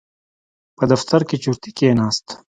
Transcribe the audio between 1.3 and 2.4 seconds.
چورتي کېناست.